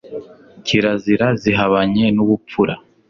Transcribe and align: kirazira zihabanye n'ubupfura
kirazira 0.65 1.27
zihabanye 1.41 2.05
n'ubupfura 2.15 2.75